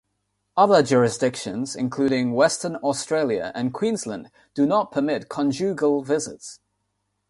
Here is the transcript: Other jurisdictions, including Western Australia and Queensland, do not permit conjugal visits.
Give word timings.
Other 0.57 0.81
jurisdictions, 0.81 1.75
including 1.75 2.33
Western 2.33 2.75
Australia 2.77 3.51
and 3.53 3.71
Queensland, 3.71 4.31
do 4.55 4.65
not 4.65 4.91
permit 4.91 5.29
conjugal 5.29 6.01
visits. 6.01 6.59